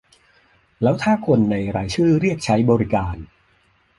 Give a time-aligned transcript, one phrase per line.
[0.81, 3.17] แล้วถ้าคนในรายชื่อเรียกใช้บริการ